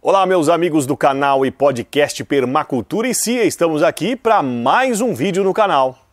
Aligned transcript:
Olá, 0.00 0.24
meus 0.24 0.48
amigos 0.48 0.86
do 0.86 0.96
canal 0.96 1.44
e 1.44 1.50
podcast 1.50 2.22
Permacultura 2.22 3.08
e 3.08 3.14
Cia, 3.14 3.42
estamos 3.42 3.82
aqui 3.82 4.14
para 4.14 4.40
mais 4.44 5.00
um 5.00 5.12
vídeo 5.12 5.42
no 5.42 5.52
canal. 5.52 6.07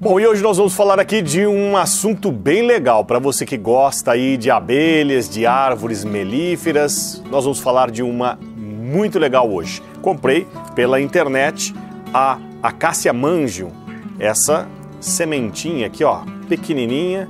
Bom, 0.00 0.20
e 0.20 0.24
hoje 0.24 0.40
nós 0.44 0.56
vamos 0.56 0.74
falar 0.74 1.00
aqui 1.00 1.20
de 1.20 1.44
um 1.44 1.76
assunto 1.76 2.30
bem 2.30 2.62
legal 2.62 3.04
para 3.04 3.18
você 3.18 3.44
que 3.44 3.56
gosta 3.56 4.12
aí 4.12 4.36
de 4.36 4.48
abelhas, 4.48 5.28
de 5.28 5.44
árvores 5.44 6.04
melíferas. 6.04 7.20
Nós 7.28 7.42
vamos 7.42 7.58
falar 7.58 7.90
de 7.90 8.00
uma 8.00 8.38
muito 8.56 9.18
legal 9.18 9.50
hoje. 9.50 9.82
Comprei 10.00 10.46
pela 10.76 11.00
internet 11.00 11.74
a 12.14 12.38
Acacia 12.62 13.12
mangium, 13.12 13.72
essa 14.20 14.68
sementinha 15.00 15.88
aqui, 15.88 16.04
ó, 16.04 16.20
pequenininha, 16.48 17.28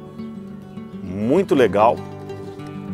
muito 1.02 1.54
legal. 1.54 1.96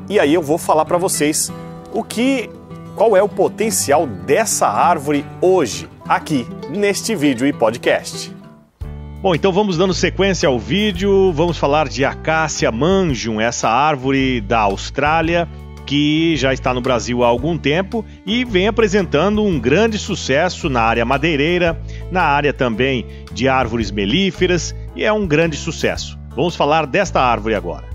E 0.09 0.21
aí 0.21 0.33
eu 0.35 0.43
vou 0.43 0.57
falar 0.57 0.85
para 0.85 0.99
vocês 0.99 1.53
o 1.93 2.05
que 2.05 2.49
qual 2.95 3.17
é 3.17 3.23
o 3.25 3.29
potencial 3.29 4.07
dessa 4.07 4.69
árvore 4.69 5.27
hoje 5.41 5.89
aqui 6.09 6.47
neste 6.71 7.17
vídeo 7.17 7.45
e 7.45 7.53
podcast. 7.53 8.44
Bom, 9.25 9.35
então 9.35 9.51
vamos 9.51 9.79
dando 9.79 9.95
sequência 9.95 10.47
ao 10.47 10.59
vídeo. 10.59 11.33
Vamos 11.33 11.57
falar 11.57 11.89
de 11.89 12.05
Acacia 12.05 12.71
mangium, 12.71 13.41
essa 13.41 13.71
árvore 13.71 14.39
da 14.43 14.59
Austrália 14.59 15.49
que 15.87 16.37
já 16.37 16.53
está 16.53 16.75
no 16.75 16.83
Brasil 16.83 17.25
há 17.25 17.27
algum 17.27 17.57
tempo 17.57 18.05
e 18.27 18.45
vem 18.45 18.69
apresentando 18.69 19.43
um 19.43 19.59
grande 19.59 19.97
sucesso 19.97 20.69
na 20.69 20.83
área 20.83 21.07
madeireira, 21.07 21.81
na 22.13 22.21
área 22.21 22.53
também 22.53 23.07
de 23.33 23.49
árvores 23.49 23.91
melíferas 23.91 24.75
e 24.95 25.03
é 25.03 25.11
um 25.11 25.27
grande 25.27 25.57
sucesso. 25.57 26.19
Vamos 26.37 26.55
falar 26.55 26.87
desta 26.87 27.19
árvore 27.19 27.55
agora. 27.55 27.87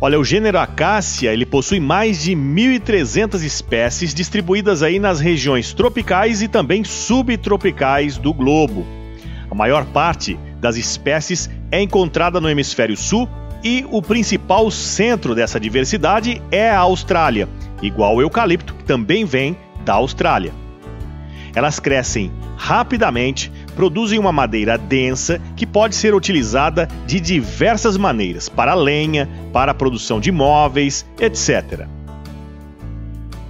Olha, 0.00 0.18
o 0.18 0.24
gênero 0.24 0.58
Acácia, 0.58 1.34
ele 1.34 1.44
possui 1.44 1.80
mais 1.80 2.22
de 2.22 2.32
1.300 2.32 3.44
espécies 3.44 4.14
distribuídas 4.14 4.82
aí 4.82 4.98
nas 4.98 5.20
regiões 5.20 5.74
tropicais 5.74 6.40
e 6.40 6.48
também 6.48 6.82
subtropicais 6.82 8.16
do 8.16 8.32
globo. 8.32 8.86
A 9.50 9.54
maior 9.54 9.84
parte 9.84 10.38
das 10.62 10.76
espécies 10.76 11.50
é 11.72 11.82
encontrada 11.82 12.40
no 12.40 12.48
hemisfério 12.48 12.96
sul 12.96 13.28
e 13.64 13.84
o 13.90 14.00
principal 14.00 14.70
centro 14.70 15.34
dessa 15.34 15.58
diversidade 15.58 16.40
é 16.52 16.70
a 16.70 16.78
Austrália, 16.78 17.48
igual 17.82 18.16
o 18.16 18.22
eucalipto, 18.22 18.72
que 18.74 18.84
também 18.84 19.24
vem 19.24 19.56
da 19.84 19.94
Austrália. 19.94 20.52
Elas 21.52 21.80
crescem 21.80 22.32
rapidamente, 22.56 23.50
produzem 23.74 24.20
uma 24.20 24.32
madeira 24.32 24.78
densa 24.78 25.40
que 25.56 25.66
pode 25.66 25.96
ser 25.96 26.14
utilizada 26.14 26.88
de 27.06 27.18
diversas 27.18 27.96
maneiras 27.96 28.48
para 28.48 28.72
lenha, 28.72 29.28
para 29.52 29.72
a 29.72 29.74
produção 29.74 30.20
de 30.20 30.30
móveis, 30.30 31.04
etc. 31.18 31.86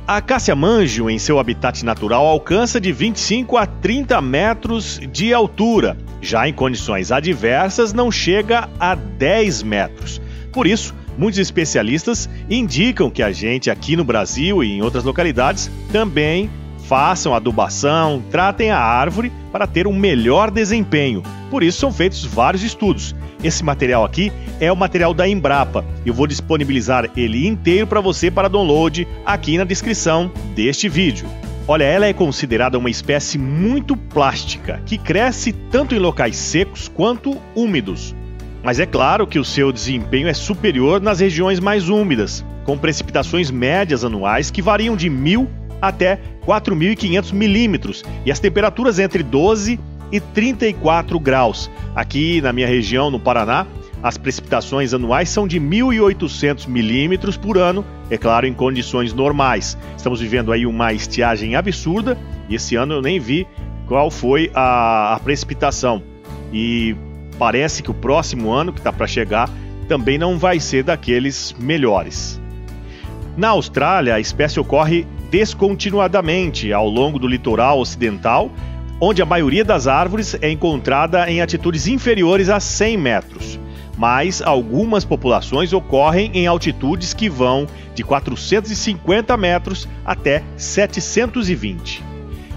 A 0.07 0.17
acácia 0.17 0.57
manjo, 0.57 1.09
em 1.11 1.19
seu 1.19 1.39
habitat 1.39 1.85
natural, 1.85 2.27
alcança 2.27 2.81
de 2.81 2.91
25 2.91 3.57
a 3.57 3.67
30 3.67 4.21
metros 4.21 4.99
de 5.13 5.33
altura. 5.33 5.97
Já 6.23 6.48
em 6.48 6.53
condições 6.55 7.11
adversas, 7.11 7.92
não 7.92 8.11
chega 8.11 8.70
a 8.79 8.95
10 8.95 9.64
metros. 9.64 10.23
Por 10.52 10.67
isso, 10.69 10.95
muitos 11.19 11.41
especialistas 11.41 12.30
indicam 12.48 13.11
que 13.11 13.23
a 13.23 13.33
gente 13.33 13.69
aqui 13.69 13.97
no 13.97 14.05
Brasil 14.05 14.63
e 14.63 14.70
em 14.70 14.83
outras 14.83 15.02
localidades 15.02 15.69
também 15.91 16.48
façam 16.89 17.35
adubação, 17.35 18.23
tratem 18.30 18.70
a 18.70 18.79
árvore 18.79 19.33
para 19.51 19.67
ter 19.67 19.86
um 19.86 19.95
melhor 19.95 20.51
desempenho. 20.51 21.23
Por 21.51 21.63
isso 21.63 21.80
são 21.80 21.92
feitos 21.92 22.24
vários 22.24 22.63
estudos. 22.63 23.14
Esse 23.42 23.64
material 23.64 24.05
aqui 24.05 24.33
é 24.61 24.70
o 24.70 24.77
material 24.77 25.13
da 25.13 25.27
Embrapa. 25.27 25.85
Eu 26.07 26.14
vou 26.14 26.27
disponibilizar 26.27 27.11
ele 27.17 27.47
inteiro 27.47 27.86
para 27.86 28.01
você 28.01 28.30
para 28.30 28.48
download 28.48 29.07
aqui 29.27 29.58
na 29.58 29.64
descrição 29.64 30.30
deste 30.55 30.89
vídeo. 30.89 31.27
Olha, 31.67 31.84
ela 31.84 32.06
é 32.06 32.12
considerada 32.12 32.77
uma 32.77 32.90
espécie 32.90 33.39
muito 33.39 33.96
plástica, 33.96 34.83
que 34.84 34.98
cresce 34.98 35.52
tanto 35.52 35.95
em 35.95 35.98
locais 35.98 36.34
secos 36.34 36.89
quanto 36.89 37.40
úmidos. 37.55 38.14
Mas 38.64 38.80
é 38.80 38.86
claro 38.86 39.28
que 39.28 39.39
o 39.39 39.45
seu 39.45 39.70
desempenho 39.73 40.27
é 40.27 40.34
superior 40.34 41.00
nas 41.00 41.20
regiões 41.20 41.61
mais 41.61 41.89
úmidas, 41.89 42.45
com 42.64 42.77
precipitações 42.77 43.48
médias 43.48 44.05
anuais 44.05 44.50
que 44.50 44.61
variam 44.61 44.96
de 44.96 45.08
1.000 45.08 45.48
até 45.80 46.18
4.500 46.45 47.33
milímetros 47.33 48.05
e 48.27 48.33
as 48.33 48.40
temperaturas 48.40 48.98
entre 48.98 49.23
12 49.23 49.79
e 50.11 50.20
34 50.20 51.18
graus. 51.20 51.70
Aqui 51.94 52.40
na 52.40 52.52
minha 52.52 52.67
região, 52.67 53.08
no 53.08 53.20
Paraná, 53.20 53.67
as 54.02 54.18
precipitações 54.18 54.92
anuais 54.92 55.29
são 55.29 55.46
de 55.46 55.61
1.800 55.61 56.67
milímetros 56.67 57.36
por 57.36 57.57
ano, 57.57 57.85
é 58.11 58.18
claro, 58.18 58.46
em 58.46 58.52
condições 58.52 59.13
normais. 59.13 59.79
Estamos 59.96 60.20
vivendo 60.20 60.52
aí 60.52 60.67
uma 60.67 60.92
estiagem 60.92 61.55
absurda 61.55 62.18
e 62.48 62.57
esse 62.57 62.74
ano 62.74 62.95
eu 62.95 63.02
nem 63.02 63.20
vi 63.20 63.46
qual 63.86 64.11
foi 64.11 64.51
a, 64.55 65.14
a 65.14 65.20
precipitação. 65.20 66.02
E 66.52 66.96
parece 67.39 67.83
que 67.83 67.91
o 67.91 67.95
próximo 67.95 68.51
ano, 68.51 68.73
que 68.73 68.80
está 68.80 68.92
para 68.92 69.07
chegar, 69.07 69.48
também 69.86 70.18
não 70.18 70.39
vai 70.39 70.58
ser 70.58 70.83
daqueles 70.83 71.55
melhores. 71.58 72.41
Na 73.36 73.48
Austrália, 73.51 74.14
a 74.14 74.20
espécie 74.20 74.58
ocorre 74.58 75.07
descontinuadamente 75.30 76.73
ao 76.73 76.89
longo 76.89 77.18
do 77.18 77.27
litoral 77.27 77.79
ocidental 77.79 78.51
onde 79.05 79.20
a 79.20 79.27
maioria 79.27 79.64
das 79.64 79.89
árvores 79.89 80.39
é 80.41 80.48
encontrada 80.48 81.29
em 81.29 81.41
altitudes 81.41 81.89
inferiores 81.89 82.48
a 82.48 82.61
100 82.61 82.96
metros, 82.96 83.58
mas 83.97 84.41
algumas 84.42 85.05
populações 85.05 85.73
ocorrem 85.73 86.30
em 86.35 86.47
altitudes 86.47 87.13
que 87.14 87.29
vão 87.29 87.67
de 87.95 88.03
450 88.03 89.36
metros 89.36 89.89
até 90.05 90.42
720. 90.57 92.03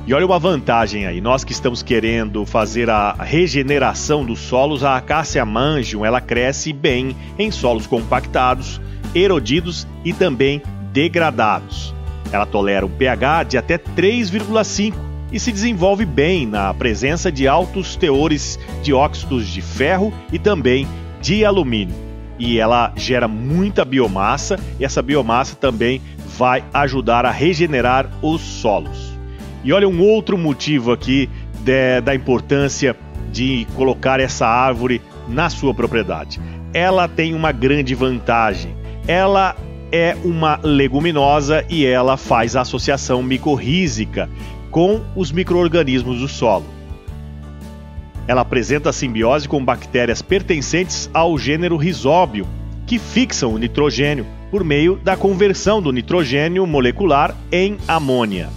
E 0.07 0.13
olha 0.13 0.25
uma 0.25 0.37
vantagem 0.37 1.07
aí, 1.07 1.19
nós 1.19 1.43
que 1.43 1.51
estamos 1.51 1.81
querendo 1.81 2.45
fazer 2.45 2.91
a 2.91 3.13
regeneração 3.13 4.23
dos 4.23 4.39
solos, 4.39 4.83
a 4.83 4.97
acácia 4.97 5.43
mangium, 5.43 6.05
ela 6.05 6.21
cresce 6.21 6.71
bem 6.71 7.15
em 7.39 7.49
solos 7.49 7.87
compactados, 7.87 8.79
erodidos 9.15 9.87
e 10.03 10.13
também 10.13 10.61
degradados. 10.93 11.93
Ela 12.31 12.45
tolera 12.45 12.85
um 12.85 12.89
pH 12.89 13.43
de 13.43 13.57
até 13.57 13.79
3,5 13.79 14.93
e 15.31 15.39
se 15.39 15.51
desenvolve 15.51 16.05
bem 16.05 16.45
na 16.45 16.71
presença 16.73 17.31
de 17.31 17.47
altos 17.47 17.95
teores 17.95 18.59
de 18.83 18.93
óxidos 18.93 19.47
de 19.47 19.61
ferro 19.61 20.13
e 20.31 20.37
também 20.37 20.87
de 21.25 21.43
alumínio. 21.43 21.95
E 22.37 22.59
ela 22.59 22.93
gera 22.95 23.27
muita 23.27 23.83
biomassa 23.83 24.59
e 24.79 24.85
essa 24.85 25.01
biomassa 25.01 25.55
também 25.55 25.99
vai 26.37 26.63
ajudar 26.71 27.25
a 27.25 27.31
regenerar 27.31 28.07
os 28.21 28.41
solos. 28.41 29.17
E 29.63 29.73
olha 29.73 29.89
um 29.89 29.99
outro 30.01 30.37
motivo 30.37 30.91
aqui 30.91 31.27
de, 31.63 31.99
da 32.01 32.13
importância 32.13 32.95
de 33.31 33.65
colocar 33.75 34.19
essa 34.19 34.45
árvore 34.45 35.01
na 35.27 35.49
sua 35.49 35.73
propriedade. 35.73 36.39
Ela 36.71 37.07
tem 37.07 37.33
uma 37.33 37.51
grande 37.51 37.95
vantagem. 37.95 38.75
Ela 39.07 39.55
é 39.91 40.15
uma 40.23 40.59
leguminosa 40.61 41.65
e 41.67 41.87
ela 41.87 42.17
faz 42.17 42.55
a 42.55 42.61
associação 42.61 43.23
micorrízica, 43.23 44.29
com 44.69 45.01
os 45.15 45.31
microorganismos 45.31 46.19
do 46.19 46.27
solo. 46.27 46.74
Ela 48.27 48.41
apresenta 48.41 48.91
simbiose 48.91 49.47
com 49.47 49.63
bactérias 49.63 50.21
pertencentes 50.21 51.09
ao 51.13 51.37
gênero 51.37 51.77
Rhizobium, 51.77 52.47
que 52.85 52.97
fixam 52.97 53.53
o 53.53 53.57
nitrogênio 53.57 54.25
por 54.49 54.63
meio 54.63 54.95
da 54.97 55.15
conversão 55.15 55.81
do 55.81 55.91
nitrogênio 55.91 56.65
molecular 56.65 57.35
em 57.51 57.77
amônia. 57.87 58.49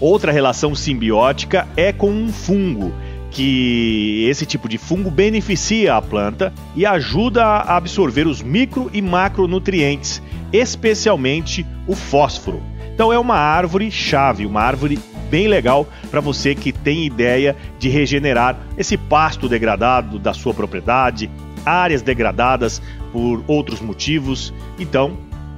Outra 0.00 0.32
relação 0.32 0.74
simbiótica 0.74 1.68
é 1.76 1.92
com 1.92 2.10
um 2.10 2.32
fungo, 2.32 2.92
que 3.30 4.26
esse 4.28 4.44
tipo 4.44 4.68
de 4.68 4.76
fungo 4.76 5.10
beneficia 5.10 5.94
a 5.94 6.02
planta 6.02 6.52
e 6.74 6.84
ajuda 6.84 7.44
a 7.44 7.76
absorver 7.76 8.26
os 8.26 8.42
micro 8.42 8.90
e 8.92 9.00
macronutrientes, 9.00 10.22
especialmente 10.52 11.66
o 11.86 11.94
fósforo. 11.94 12.71
Então 12.94 13.12
é 13.12 13.18
uma 13.18 13.36
árvore 13.36 13.90
chave, 13.90 14.46
uma 14.46 14.60
árvore 14.60 14.98
bem 15.30 15.48
legal 15.48 15.88
para 16.10 16.20
você 16.20 16.54
que 16.54 16.72
tem 16.72 17.06
ideia 17.06 17.56
de 17.78 17.88
regenerar 17.88 18.58
esse 18.76 18.98
pasto 18.98 19.48
degradado 19.48 20.18
da 20.18 20.34
sua 20.34 20.52
propriedade, 20.52 21.30
áreas 21.64 22.02
degradadas 22.02 22.82
por 23.12 23.42
outros 23.46 23.80
motivos. 23.80 24.52
Então, 24.78 25.16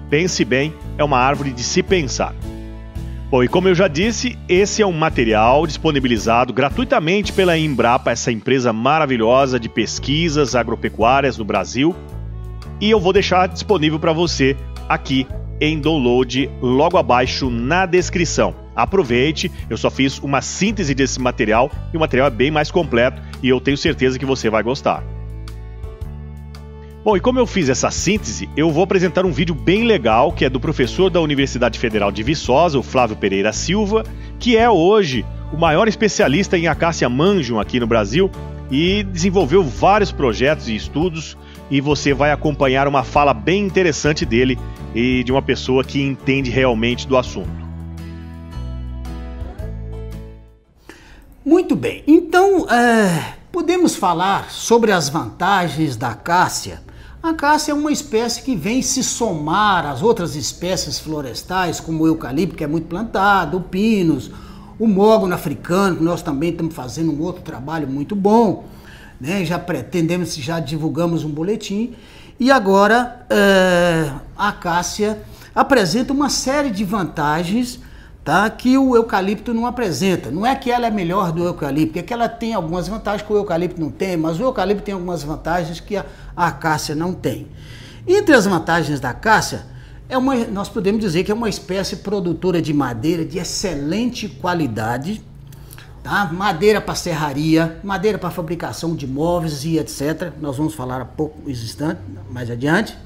pense 0.09 0.45
bem, 0.45 0.73
é 0.97 1.03
uma 1.03 1.19
árvore 1.19 1.51
de 1.51 1.65
se 1.65 1.83
pensar. 1.83 2.35
Bom, 3.31 3.43
e 3.43 3.49
como 3.49 3.67
eu 3.67 3.75
já 3.75 3.89
disse, 3.89 4.39
esse 4.49 4.81
é 4.81 4.87
um 4.87 4.93
material 4.93 5.67
disponibilizado 5.67 6.53
gratuitamente 6.53 7.33
pela 7.33 7.59
Embrapa, 7.59 8.13
essa 8.13 8.31
empresa 8.31 8.73
maravilhosa 8.73 9.59
de 9.59 9.69
pesquisas 9.69 10.55
agropecuárias 10.55 11.37
no 11.37 11.45
Brasil. 11.45 11.97
E 12.81 12.89
eu 12.91 13.01
vou 13.01 13.13
deixar 13.13 13.49
disponível 13.49 13.99
para 13.99 14.13
você 14.13 14.57
aqui 14.89 15.27
em 15.67 15.81
download 15.81 16.51
logo 16.61 16.97
abaixo 16.97 17.51
na 17.51 17.87
descrição. 17.87 18.55
Aproveite, 18.75 19.51
eu 19.71 19.77
só 19.77 19.91
fiz 19.91 20.19
uma 20.19 20.41
síntese 20.41 20.95
desse 20.95 21.21
material 21.21 21.71
e 21.93 21.97
o 21.97 22.01
material 22.01 22.27
é 22.27 22.31
bem 22.31 22.51
mais 22.51 22.71
completo 22.71 23.23
e 23.43 23.49
eu 23.49 23.61
tenho 23.61 23.77
certeza 23.77 24.19
que 24.19 24.27
você 24.27 24.51
vai 24.51 24.63
gostar. 24.63 25.03
Bom, 27.05 27.17
e 27.17 27.21
como 27.21 27.39
eu 27.39 27.47
fiz 27.47 27.69
essa 27.69 27.91
síntese, 27.91 28.49
eu 28.57 28.71
vou 28.71 28.83
apresentar 28.83 29.27
um 29.27 29.31
vídeo 29.31 29.55
bem 29.55 29.85
legal 29.85 30.33
que 30.33 30.45
é 30.45 30.49
do 30.49 30.59
professor 30.59 31.11
da 31.11 31.21
Universidade 31.21 31.79
Federal 31.79 32.11
de 32.11 32.23
Viçosa, 32.23 32.79
o 32.79 32.83
Flávio 32.83 33.15
Pereira 33.15 33.53
Silva, 33.53 34.05
que 34.39 34.57
é 34.57 34.71
hoje 34.71 35.25
o 35.53 35.57
maior 35.57 35.87
especialista 35.87 36.57
em 36.57 36.67
acácia 36.67 37.09
manjum 37.09 37.61
aqui 37.61 37.79
no 37.79 37.87
Brasil 37.87 38.31
e 38.71 39.05
desenvolveu 39.05 39.63
vários 39.63 40.11
projetos 40.11 40.69
e 40.69 40.75
estudos 40.75 41.37
e 41.71 41.81
você 41.81 42.13
vai 42.15 42.31
acompanhar 42.31 42.87
uma 42.87 43.05
fala 43.05 43.35
bem 43.35 43.65
interessante 43.65 44.25
dele 44.25 44.59
e 44.95 45.25
de 45.25 45.33
uma 45.33 45.43
pessoa 45.43 45.83
que 45.83 46.01
entende 46.01 46.51
realmente 46.51 47.07
do 47.07 47.17
assunto. 47.17 47.65
Muito 51.45 51.77
bem, 51.77 52.03
então 52.07 52.69
é, 52.71 53.35
podemos 53.53 53.97
falar 53.97 54.51
sobre 54.51 54.93
as 54.93 55.09
vantagens 55.09 55.97
da 55.97 56.11
acácia 56.11 56.83
a 57.25 57.33
cássia 57.33 57.73
é 57.73 57.75
uma 57.75 57.91
espécie 57.91 58.43
que 58.43 58.55
vem 58.55 58.83
se 58.83 59.03
somar 59.03 59.87
às 59.87 60.03
outras 60.03 60.37
espécies 60.37 60.99
florestais, 60.99 61.81
como 61.81 62.05
o 62.05 62.07
eucalipto, 62.07 62.55
que 62.55 62.63
é 62.63 62.67
muito 62.67 62.87
plantado, 62.87 63.57
o 63.57 63.63
pinus, 63.63 64.31
o 64.79 64.87
mogno 64.87 65.35
africano, 65.35 65.97
que 65.97 66.05
nós 66.05 66.21
também 66.21 66.51
estamos 66.51 66.75
fazendo 66.75 67.11
um 67.11 67.23
outro 67.23 67.41
trabalho 67.41 67.89
muito 67.89 68.15
bom. 68.15 68.67
Né? 69.25 69.43
Já 69.43 69.59
pretendemos, 69.59 70.35
já 70.37 70.61
divulgamos 70.61 71.25
um 71.25 71.31
boletim. 71.31 71.95
E 72.39 72.51
agora 72.51 73.25
é, 73.31 74.11
a 74.37 74.53
cássia 74.53 75.23
apresenta 75.55 76.13
uma 76.13 76.29
série 76.29 76.69
de 76.69 76.85
vantagens 76.85 77.81
tá? 78.23 78.51
que 78.51 78.77
o 78.77 78.95
eucalipto 78.95 79.55
não 79.55 79.67
apresenta. 79.67 80.31
Não 80.31 80.45
é 80.45 80.55
que 80.55 80.71
ela 80.71 80.87
é 80.87 80.91
melhor 80.91 81.33
do 81.33 81.43
eucalipto, 81.43 81.99
é 81.99 82.03
que 82.03 82.13
ela 82.13 82.29
tem 82.29 82.53
algumas 82.53 82.87
vantagens 82.87 83.27
que 83.27 83.33
o 83.33 83.37
eucalipto 83.37 83.81
não 83.81 83.91
tem, 83.91 84.15
mas 84.15 84.39
o 84.39 84.43
eucalipto 84.43 84.83
tem 84.83 84.93
algumas 84.93 85.23
vantagens 85.23 85.81
que 85.81 85.97
a, 85.97 86.05
a 86.37 86.49
acácia 86.49 86.95
não 86.95 87.15
tem. 87.15 87.47
Entre 88.07 88.35
as 88.35 88.45
vantagens 88.45 89.01
da 89.01 89.09
acácia, 89.09 89.65
é 90.07 90.19
uma, 90.19 90.35
nós 90.35 90.69
podemos 90.69 91.01
dizer 91.01 91.25
que 91.25 91.33
é 91.33 91.35
uma 91.35 91.49
espécie 91.49 91.97
produtora 91.97 92.61
de 92.61 92.75
madeira 92.75 93.25
de 93.25 93.39
excelente 93.39 94.29
qualidade, 94.29 95.25
tá? 96.05 96.31
madeira 96.31 96.81
para 96.83 96.95
serraria, 96.95 97.81
madeira 97.83 98.19
para 98.19 98.31
fabricação 98.31 98.95
de 98.95 99.07
móveis 99.07 99.65
e 99.65 99.79
etc. 99.79 100.31
Nós 100.41 100.59
vamos 100.59 100.75
falar 100.75 101.01
a 101.01 101.05
pouco 101.07 101.51
instante, 101.51 102.01
mais 102.31 102.51
adiante. 102.51 102.97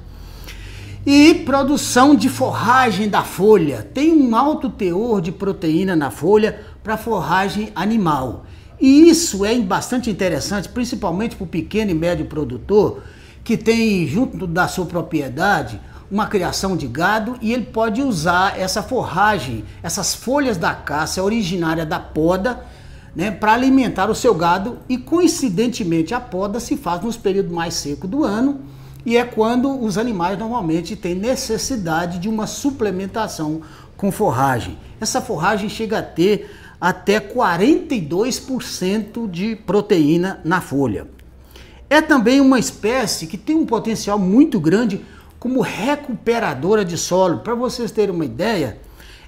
E 1.06 1.32
produção 1.46 2.14
de 2.14 2.28
forragem 2.28 3.08
da 3.08 3.22
folha. 3.22 3.88
Tem 3.94 4.12
um 4.12 4.34
alto 4.34 4.68
teor 4.68 5.22
de 5.22 5.30
proteína 5.30 5.94
na 5.94 6.10
folha 6.10 6.60
para 6.82 6.98
forragem 6.98 7.70
animal. 7.74 8.44
E 8.80 9.08
isso 9.08 9.44
é 9.44 9.56
bastante 9.58 10.10
interessante, 10.10 10.68
principalmente 10.68 11.36
para 11.36 11.44
o 11.44 11.48
pequeno 11.48 11.92
e 11.92 11.94
médio 11.94 12.26
produtor, 12.26 13.02
que 13.42 13.56
tem 13.56 14.06
junto 14.06 14.46
da 14.46 14.68
sua 14.68 14.86
propriedade 14.86 15.80
uma 16.10 16.26
criação 16.26 16.76
de 16.76 16.86
gado 16.86 17.36
e 17.40 17.52
ele 17.52 17.66
pode 17.66 18.02
usar 18.02 18.58
essa 18.58 18.82
forragem, 18.82 19.64
essas 19.82 20.14
folhas 20.14 20.56
da 20.56 20.74
caça 20.74 21.22
originária 21.22 21.84
da 21.84 22.00
poda, 22.00 22.64
né, 23.14 23.30
para 23.30 23.52
alimentar 23.52 24.10
o 24.10 24.14
seu 24.14 24.34
gado 24.34 24.78
e 24.88 24.98
coincidentemente 24.98 26.14
a 26.14 26.20
poda 26.20 26.60
se 26.60 26.76
faz 26.76 27.02
nos 27.02 27.16
períodos 27.16 27.52
mais 27.52 27.74
secos 27.74 28.08
do 28.08 28.24
ano 28.24 28.60
e 29.04 29.16
é 29.16 29.24
quando 29.24 29.82
os 29.82 29.96
animais 29.96 30.38
normalmente 30.38 30.94
têm 30.94 31.14
necessidade 31.14 32.18
de 32.18 32.28
uma 32.28 32.46
suplementação 32.46 33.62
com 33.96 34.12
forragem. 34.12 34.78
Essa 35.00 35.20
forragem 35.20 35.68
chega 35.68 35.98
a 35.98 36.02
ter 36.02 36.50
até 36.80 37.18
42% 37.18 39.28
de 39.30 39.56
proteína 39.56 40.40
na 40.44 40.60
folha. 40.60 41.08
É 41.90 42.00
também 42.00 42.40
uma 42.40 42.58
espécie 42.58 43.26
que 43.26 43.38
tem 43.38 43.56
um 43.56 43.66
potencial 43.66 44.18
muito 44.18 44.60
grande 44.60 45.00
como 45.38 45.60
recuperadora 45.60 46.84
de 46.84 46.98
solo. 46.98 47.38
Para 47.38 47.54
vocês 47.54 47.90
terem 47.90 48.14
uma 48.14 48.24
ideia, 48.24 48.78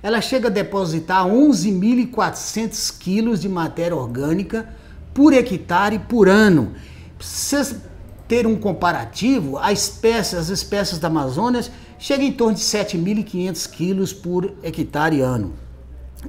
ela 0.03 0.21
chega 0.21 0.49
a 0.49 0.51
depositar 0.51 1.27
11.400 1.27 2.99
quilos 2.99 3.41
de 3.41 3.49
matéria 3.49 3.97
orgânica 3.97 4.69
por 5.13 5.33
hectare 5.33 5.99
por 5.99 6.29
ano. 6.29 6.73
Vocês 7.19 7.77
ter 8.31 8.47
um 8.47 8.55
comparativo, 8.55 9.59
a 9.59 9.73
espécie, 9.73 10.37
as 10.37 10.51
espécies 10.51 11.01
da 11.01 11.09
Amazônia 11.09 11.65
chegam 11.99 12.25
em 12.25 12.33
torno 12.33 12.55
de 12.55 12.61
7.500 12.61 13.71
quilos 13.71 14.13
por 14.13 14.55
hectare 14.63 15.21
ano. 15.21 15.53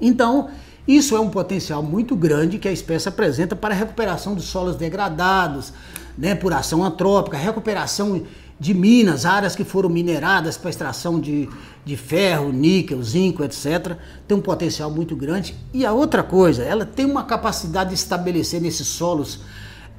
Então, 0.02 0.50
isso 0.88 1.16
é 1.16 1.20
um 1.20 1.30
potencial 1.30 1.84
muito 1.84 2.16
grande 2.16 2.58
que 2.58 2.68
a 2.68 2.72
espécie 2.72 3.08
apresenta 3.08 3.56
para 3.56 3.76
a 3.76 3.78
recuperação 3.78 4.34
dos 4.34 4.46
solos 4.46 4.76
degradados, 4.76 5.72
né, 6.18 6.34
por 6.34 6.52
ação 6.52 6.84
antrópica, 6.84 7.38
recuperação 7.38 8.24
de 8.62 8.76
minas, 8.76 9.26
áreas 9.26 9.56
que 9.56 9.64
foram 9.64 9.90
mineradas 9.90 10.56
para 10.56 10.70
extração 10.70 11.20
de, 11.20 11.50
de 11.84 11.98
ferro, 11.98 12.52
níquel, 12.52 13.02
zinco, 13.02 13.44
etc. 13.44 13.98
Tem 14.28 14.38
um 14.38 14.42
potencial 14.42 14.92
muito 14.92 15.16
grande. 15.16 15.56
E 15.74 15.84
a 15.84 15.92
outra 15.92 16.22
coisa, 16.22 16.62
ela 16.62 16.86
tem 16.86 17.04
uma 17.04 17.24
capacidade 17.24 17.90
de 17.90 17.96
estabelecer 17.96 18.62
nesses 18.62 18.86
solos 18.86 19.40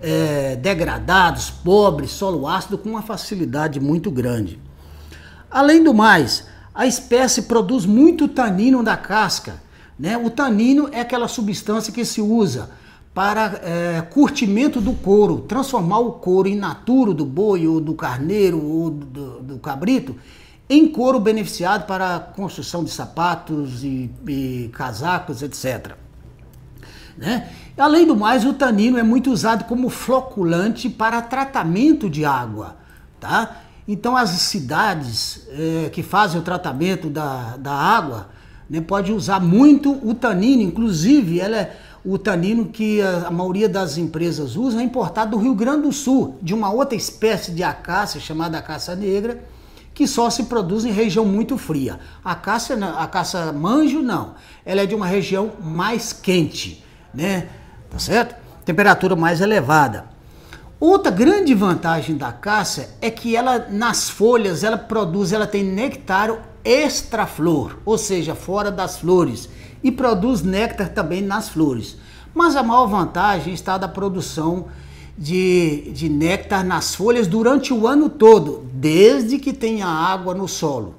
é, 0.00 0.54
degradados, 0.54 1.50
pobres, 1.50 2.12
solo 2.12 2.46
ácido, 2.46 2.78
com 2.78 2.90
uma 2.90 3.02
facilidade 3.02 3.80
muito 3.80 4.12
grande. 4.12 4.60
Além 5.50 5.82
do 5.82 5.92
mais, 5.92 6.46
a 6.72 6.86
espécie 6.86 7.42
produz 7.42 7.84
muito 7.84 8.28
tanino 8.28 8.80
da 8.84 8.96
casca. 8.96 9.60
Né? 9.98 10.16
O 10.16 10.30
tanino 10.30 10.88
é 10.92 11.00
aquela 11.00 11.26
substância 11.26 11.92
que 11.92 12.04
se 12.04 12.20
usa 12.20 12.70
para 13.14 13.60
é, 13.62 14.00
curtimento 14.02 14.80
do 14.80 14.94
couro, 14.94 15.40
transformar 15.40 15.98
o 15.98 16.12
couro 16.12 16.48
in 16.48 16.56
naturo 16.56 17.12
do 17.12 17.26
boi 17.26 17.66
ou 17.66 17.80
do 17.80 17.94
carneiro 17.94 18.62
ou 18.64 18.90
do, 18.90 19.42
do 19.42 19.58
cabrito 19.58 20.16
em 20.68 20.88
couro 20.88 21.20
beneficiado 21.20 21.86
para 21.86 22.16
a 22.16 22.20
construção 22.20 22.82
de 22.82 22.90
sapatos 22.90 23.84
e, 23.84 24.10
e 24.26 24.70
casacos, 24.72 25.42
etc. 25.42 25.92
Né? 27.16 27.50
Além 27.76 28.06
do 28.06 28.16
mais, 28.16 28.44
o 28.46 28.54
tanino 28.54 28.98
é 28.98 29.02
muito 29.02 29.30
usado 29.30 29.64
como 29.64 29.90
floculante 29.90 30.88
para 30.88 31.20
tratamento 31.20 32.08
de 32.08 32.24
água. 32.24 32.76
Tá? 33.20 33.62
Então, 33.86 34.16
as 34.16 34.30
cidades 34.30 35.46
é, 35.50 35.90
que 35.90 36.02
fazem 36.02 36.40
o 36.40 36.44
tratamento 36.44 37.10
da, 37.10 37.56
da 37.58 37.72
água 37.72 38.30
né, 38.68 38.80
pode 38.80 39.12
usar 39.12 39.40
muito 39.40 39.92
o 40.06 40.14
tanino, 40.14 40.62
inclusive 40.62 41.38
ela 41.38 41.56
é, 41.56 41.76
o 42.04 42.18
tanino 42.18 42.66
que 42.66 43.00
a, 43.00 43.30
maioria 43.30 43.68
das 43.68 43.96
empresas 43.96 44.56
usa 44.56 44.80
é 44.80 44.84
importado 44.84 45.32
do 45.32 45.42
Rio 45.42 45.54
Grande 45.54 45.82
do 45.82 45.92
Sul, 45.92 46.36
de 46.42 46.54
uma 46.54 46.70
outra 46.70 46.96
espécie 46.96 47.52
de 47.52 47.62
acácia 47.62 48.20
chamada 48.20 48.58
acácia 48.58 48.94
negra, 48.96 49.42
que 49.94 50.06
só 50.06 50.30
se 50.30 50.44
produz 50.44 50.84
em 50.84 50.90
região 50.90 51.24
muito 51.24 51.58
fria. 51.58 52.00
A 52.24 52.32
acácia, 52.32 52.76
a 52.76 53.04
acácia 53.04 53.52
manjo 53.52 54.00
não, 54.00 54.34
ela 54.64 54.80
é 54.80 54.86
de 54.86 54.94
uma 54.94 55.06
região 55.06 55.52
mais 55.60 56.12
quente 56.12 56.82
né? 57.12 57.48
Tá 57.90 57.98
certo? 57.98 58.34
Temperatura 58.64 59.14
mais 59.14 59.40
elevada. 59.40 60.06
Outra 60.80 61.12
grande 61.12 61.54
vantagem 61.54 62.16
da 62.16 62.32
caça 62.32 62.96
é 63.00 63.10
que 63.10 63.36
ela 63.36 63.66
nas 63.70 64.10
folhas 64.10 64.64
ela 64.64 64.78
produz, 64.78 65.32
ela 65.32 65.46
tem 65.46 65.62
néctar 65.62 66.30
extra 66.64 67.26
flor, 67.26 67.78
ou 67.84 67.98
seja, 67.98 68.34
fora 68.34 68.70
das 68.70 68.98
flores, 68.98 69.48
e 69.82 69.90
produz 69.90 70.42
néctar 70.42 70.90
também 70.90 71.22
nas 71.22 71.48
flores. 71.48 71.96
Mas 72.34 72.56
a 72.56 72.62
maior 72.62 72.86
vantagem 72.86 73.52
está 73.52 73.76
da 73.76 73.88
produção 73.88 74.66
de, 75.16 75.90
de 75.92 76.08
néctar 76.08 76.64
nas 76.64 76.94
folhas 76.94 77.26
durante 77.26 77.72
o 77.72 77.86
ano 77.86 78.08
todo, 78.08 78.66
desde 78.72 79.38
que 79.38 79.52
tenha 79.52 79.86
água 79.86 80.34
no 80.34 80.48
solo. 80.48 80.94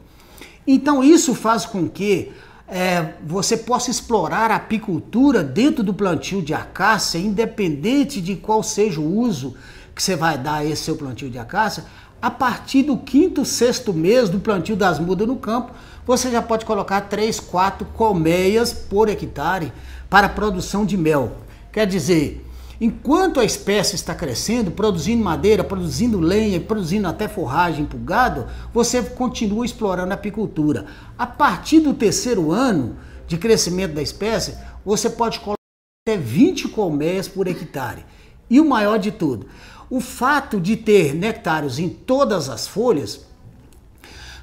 Então 0.66 1.04
isso 1.04 1.34
faz 1.34 1.66
com 1.66 1.90
que 1.90 2.32
é, 2.68 3.13
você 3.25 3.58
possa 3.58 3.92
explorar 3.92 4.50
a 4.52 4.56
apicultura 4.56 5.44
dentro 5.44 5.84
do 5.84 5.94
plantio 5.94 6.42
de 6.42 6.54
acácia, 6.54 7.18
independente 7.18 8.22
de 8.22 8.36
qual 8.36 8.63
seja 8.63 9.00
o 9.00 9.20
uso 9.20 9.56
que 9.94 10.02
você 10.02 10.16
vai 10.16 10.38
dar 10.38 10.56
a 10.56 10.66
esse 10.66 10.84
seu 10.84 10.96
plantio 10.96 11.30
de 11.30 11.38
acácia, 11.38 11.86
a 12.24 12.32
partir 12.32 12.84
do 12.84 12.96
quinto, 12.96 13.44
sexto 13.44 13.94
mês 13.94 14.30
do 14.30 14.39
plantio 14.39 14.77
das 14.77 14.98
mudas 14.98 15.27
no 15.27 15.36
campo, 15.36 15.74
você 16.08 16.32
já 16.32 16.42
pode 16.42 16.63
colocar 16.63 17.01
3, 17.01 17.38
4 17.38 17.86
colmeias 17.88 18.72
por 18.72 19.10
hectare 19.10 19.74
para 20.10 20.30
produção 20.30 20.86
de 20.86 20.96
mel. 20.96 21.34
Quer 21.70 21.86
dizer, 21.86 22.50
Enquanto 22.82 23.39
a 23.39 23.46
espécie 23.46 23.96
está 23.96 24.15
crescendo, 24.15 24.72
produzindo 24.72 25.24
madeira, 25.24 25.63
produzindo 25.63 26.20
lenha, 26.20 26.60
produzindo 26.60 27.08
até 27.08 27.27
forragem 27.30 27.86
para 27.86 27.98
o 27.98 28.01
gado, 28.01 28.48
você 28.74 29.01
continua 29.01 29.65
explorando 29.65 30.12
a 30.12 30.15
apicultura. 30.15 30.86
A 31.18 31.25
partir 31.25 31.80
do 31.80 31.94
terceiro 31.94 32.51
ano 32.51 32.98
de 33.27 33.38
crescimento 33.38 33.94
da 33.94 34.01
espécie, 34.01 34.58
você 34.84 35.10
pode 35.10 35.39
colocar 35.39 35.62
até 36.06 36.18
20 36.18 36.70
colmeias 36.70 37.27
por 37.27 37.48
hectare. 37.48 38.03
E 38.50 38.60
o 38.60 38.65
maior 38.65 39.00
de 39.00 39.12
tudo, 39.12 39.48
o 39.90 40.00
fato 40.00 40.60
de 40.60 40.75
ter 40.75 41.13
nectários 41.13 41.80
em 41.80 41.90
todas 41.90 42.50
as 42.50 42.68
folhas 42.68 43.22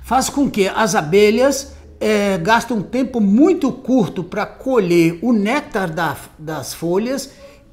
faz 0.03 0.29
com 0.29 0.51
que 0.51 0.67
as 0.69 0.95
abelhas 0.95 1.73
é, 2.01 2.39
gastem 2.39 2.77
um 2.77 2.83
tempo 2.83 3.21
muito 3.21 3.71
curto 3.71 4.25
para 4.25 4.47
colher 4.47 5.19
o 5.23 5.33
néctar 5.33 5.89
da, 5.89 6.17
das 6.39 6.75
folhas 6.75 7.31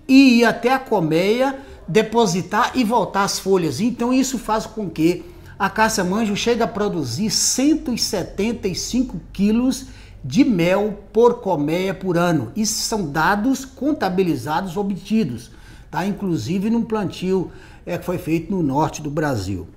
e 0.08 0.40
ir 0.40 0.46
até 0.46 0.72
a 0.72 0.80
colmeia, 0.80 1.60
depositar 1.88 2.74
e 2.76 2.84
voltar 2.84 3.24
as 3.24 3.40
folhas. 3.40 3.80
Então 3.80 4.14
isso 4.14 4.38
faz 4.38 4.66
com 4.66 4.90
que 4.90 5.26
a 5.58 5.70
caça 5.70 6.04
manjo 6.04 6.36
chegue 6.36 6.62
a 6.62 6.68
produzir 6.68 7.32
175 7.32 9.20
quilos 9.34 9.88
de 10.24 10.44
mel 10.44 11.00
por 11.12 11.42
colmeia 11.42 11.94
por 11.94 12.18
ano. 12.18 12.52
Isso 12.56 12.84
são 12.84 13.10
dados 13.10 13.66
contabilizados 13.66 14.78
obtidos, 14.78 15.50
tá? 15.90 16.06
Inclusive 16.06 16.70
num 16.70 16.84
plantio 16.84 17.52
é, 17.86 17.98
que 17.98 18.06
foi 18.06 18.18
feito 18.18 18.52
no 18.52 18.62
norte 18.62 19.02
do 19.02 19.10
Brasil. 19.10 19.68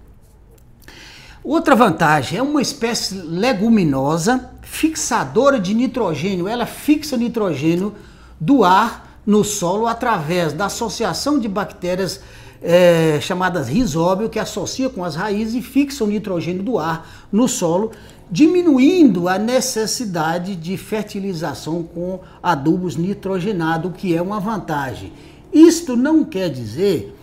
Outra 1.43 1.75
vantagem 1.75 2.39
é 2.39 2.43
uma 2.43 2.61
espécie 2.61 3.15
leguminosa 3.15 4.51
fixadora 4.63 5.59
de 5.59 5.75
nitrogênio. 5.75 6.47
Ela 6.47 6.67
fixa 6.67 7.17
nitrogênio 7.17 7.95
do 8.39 8.63
ar 8.63 9.23
no 9.25 9.43
solo 9.43 9.87
através 9.87 10.53
da 10.53 10.67
associação 10.67 11.39
de 11.39 11.49
bactérias 11.49 12.21
é, 12.63 13.19
chamadas 13.23 13.69
risóbio, 13.69 14.29
que 14.29 14.39
associa 14.39 14.91
com 14.91 15.03
as 15.03 15.17
raízes 15.17 15.55
e 15.55 15.63
fixa 15.63 16.05
o 16.05 16.07
nitrogênio 16.07 16.63
do 16.63 16.79
ar 16.79 17.27
no 17.33 17.49
solo, 17.49 17.91
diminuindo 18.31 19.29
a 19.29 19.39
necessidade 19.39 20.55
de 20.55 20.77
fertilização 20.77 21.83
com 21.83 22.21
adubos 22.43 22.97
nitrogenados, 22.97 23.91
o 23.91 23.95
que 23.95 24.15
é 24.15 24.21
uma 24.21 24.39
vantagem. 24.39 25.13
Isto 25.53 25.97
não 25.97 26.25
quer 26.25 26.49
dizer 26.49 27.17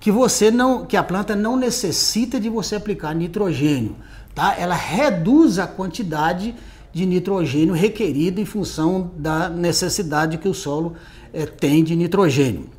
que 0.00 0.10
você 0.10 0.50
não, 0.50 0.84
que 0.84 0.96
a 0.96 1.02
planta 1.02 1.34
não 1.34 1.56
necessita 1.56 2.38
de 2.38 2.48
você 2.48 2.76
aplicar 2.76 3.14
nitrogênio, 3.14 3.96
tá? 4.34 4.54
Ela 4.58 4.74
reduz 4.74 5.58
a 5.58 5.66
quantidade 5.66 6.54
de 6.92 7.04
nitrogênio 7.04 7.74
requerido 7.74 8.40
em 8.40 8.44
função 8.44 9.10
da 9.16 9.48
necessidade 9.48 10.38
que 10.38 10.48
o 10.48 10.54
solo 10.54 10.94
é, 11.32 11.44
tem 11.44 11.82
de 11.82 11.96
nitrogênio, 11.96 12.70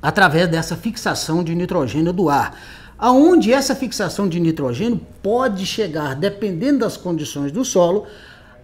através 0.00 0.48
dessa 0.48 0.76
fixação 0.76 1.42
de 1.42 1.54
nitrogênio 1.54 2.12
do 2.12 2.28
ar. 2.30 2.56
Aonde 2.96 3.52
essa 3.52 3.74
fixação 3.74 4.28
de 4.28 4.38
nitrogênio 4.38 5.00
pode 5.20 5.66
chegar, 5.66 6.14
dependendo 6.14 6.78
das 6.78 6.96
condições 6.96 7.50
do 7.50 7.64
solo, 7.64 8.06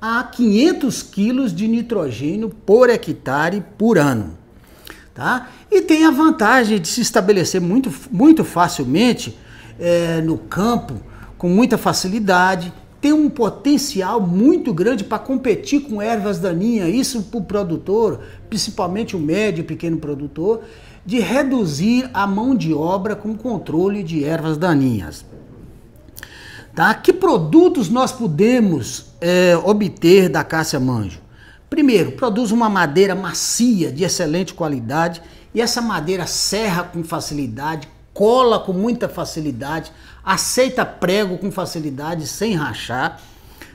a 0.00 0.22
500 0.22 1.02
quilos 1.02 1.52
de 1.52 1.66
nitrogênio 1.66 2.48
por 2.48 2.88
hectare 2.88 3.64
por 3.76 3.98
ano. 3.98 4.37
Tá? 5.18 5.48
E 5.68 5.82
tem 5.82 6.06
a 6.06 6.12
vantagem 6.12 6.78
de 6.78 6.86
se 6.86 7.00
estabelecer 7.00 7.60
muito, 7.60 7.92
muito 8.08 8.44
facilmente 8.44 9.36
é, 9.76 10.20
no 10.20 10.38
campo, 10.38 10.94
com 11.36 11.48
muita 11.48 11.76
facilidade, 11.76 12.72
tem 13.00 13.12
um 13.12 13.28
potencial 13.28 14.20
muito 14.20 14.72
grande 14.72 15.02
para 15.02 15.18
competir 15.18 15.80
com 15.80 16.00
ervas 16.00 16.38
daninhas, 16.38 16.94
isso 16.94 17.20
para 17.24 17.38
o 17.38 17.42
produtor, 17.42 18.20
principalmente 18.48 19.16
o 19.16 19.18
médio 19.18 19.62
e 19.62 19.64
pequeno 19.64 19.96
produtor, 19.96 20.60
de 21.04 21.18
reduzir 21.18 22.08
a 22.14 22.24
mão 22.24 22.54
de 22.54 22.72
obra 22.72 23.16
com 23.16 23.36
controle 23.36 24.04
de 24.04 24.22
ervas 24.22 24.56
daninhas. 24.56 25.24
Tá? 26.76 26.94
Que 26.94 27.12
produtos 27.12 27.88
nós 27.88 28.12
podemos 28.12 29.06
é, 29.20 29.56
obter 29.64 30.28
da 30.28 30.44
cássia 30.44 30.78
manjo? 30.78 31.18
Primeiro, 31.70 32.12
produz 32.12 32.50
uma 32.50 32.68
madeira 32.68 33.14
macia, 33.14 33.92
de 33.92 34.04
excelente 34.04 34.54
qualidade, 34.54 35.22
e 35.54 35.60
essa 35.60 35.80
madeira 35.80 36.26
serra 36.26 36.82
com 36.82 37.04
facilidade, 37.04 37.88
cola 38.14 38.58
com 38.58 38.72
muita 38.72 39.08
facilidade, 39.08 39.92
aceita 40.24 40.84
prego 40.84 41.38
com 41.38 41.50
facilidade, 41.50 42.26
sem 42.26 42.54
rachar, 42.54 43.20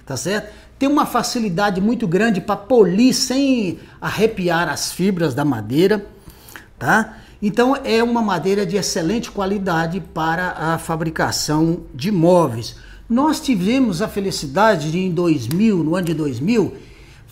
tá 0.06 0.18
certo? 0.18 0.52
Tem 0.78 0.90
uma 0.90 1.06
facilidade 1.06 1.80
muito 1.80 2.08
grande 2.08 2.42
para 2.42 2.58
polir 2.58 3.14
sem 3.14 3.80
arrepiar 4.02 4.68
as 4.68 4.92
fibras 4.92 5.34
da 5.34 5.46
madeira, 5.46 6.06
tá? 6.78 7.18
Então 7.42 7.76
é 7.84 8.04
uma 8.04 8.22
madeira 8.22 8.66
de 8.66 8.76
excelente 8.76 9.30
qualidade 9.30 10.02
para 10.14 10.52
a 10.58 10.78
fabricação 10.78 11.82
de 11.94 12.12
móveis. 12.12 12.76
Nós 13.10 13.40
tivemos 13.40 14.02
a 14.02 14.08
felicidade 14.08 14.92
de 14.92 15.00
em 15.00 15.12
2000, 15.12 15.84
no 15.84 15.96
ano 15.96 16.08
de 16.08 16.14
2000, 16.14 16.74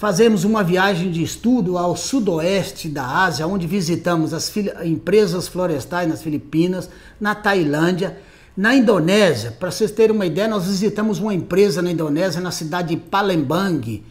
Fazemos 0.02 0.44
uma 0.44 0.64
viagem 0.64 1.12
de 1.12 1.22
estudo 1.22 1.78
ao 1.78 1.96
sudoeste 1.96 2.90
da 2.90 3.06
Ásia, 3.06 3.46
onde 3.46 3.68
visitamos 3.68 4.34
as 4.34 4.52
empresas 4.84 5.48
florestais 5.48 6.10
nas 6.10 6.24
Filipinas, 6.24 6.90
na 7.20 7.36
Tailândia, 7.36 8.18
na 8.58 8.74
Indonésia. 8.74 9.52
Para 9.52 9.70
vocês 9.70 9.92
terem 9.92 10.16
uma 10.16 10.26
ideia, 10.26 10.48
nós 10.48 10.66
visitamos 10.66 11.20
uma 11.20 11.36
empresa 11.36 11.84
na 11.84 11.92
Indonésia, 11.92 12.42
na 12.42 12.50
cidade 12.50 12.96
de 12.96 12.98
Palembang, 12.98 14.04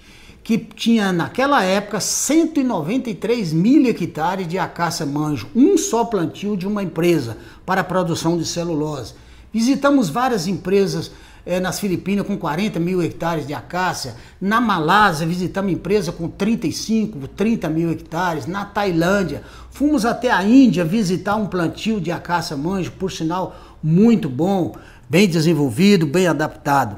que 0.45 0.59
tinha 0.59 1.13
naquela 1.13 1.65
época 1.65 1.99
193 1.99 3.53
mil 3.53 3.85
hectares 3.89 4.47
de 4.47 4.59
acácia 4.59 5.05
manjo, 5.05 5.49
um 5.57 5.77
só 5.77 6.05
plantio 6.05 6.57
de 6.57 6.69
uma 6.69 6.85
empresa 6.85 7.37
para 7.67 7.81
a 7.81 7.85
produção 7.85 8.39
de 8.39 8.47
celulose. 8.47 9.15
Visitamos 9.53 10.09
várias 10.09 10.47
empresas 10.47 11.11
é, 11.51 11.59
nas 11.59 11.81
Filipinas 11.81 12.25
com 12.25 12.39
40 12.39 12.79
mil 12.79 13.03
hectares 13.03 13.45
de 13.45 13.53
acácia, 13.53 14.15
na 14.41 14.61
Malásia 14.61 15.27
visitamos 15.27 15.73
empresa 15.73 16.13
com 16.13 16.29
35, 16.29 17.27
30 17.27 17.69
mil 17.69 17.91
hectares, 17.91 18.47
na 18.47 18.65
Tailândia, 18.65 19.43
fomos 19.69 20.07
até 20.07 20.31
a 20.31 20.45
Índia 20.45 20.85
visitar 20.85 21.35
um 21.35 21.49
plantio 21.49 22.01
de 22.01 22.13
acácia 22.13 22.57
manjo, 22.57 22.93
por 22.93 23.11
sinal 23.11 23.57
muito 23.83 24.29
bom, 24.29 24.77
bem 25.09 25.27
desenvolvido, 25.27 26.07
bem 26.07 26.29
adaptado. 26.29 26.97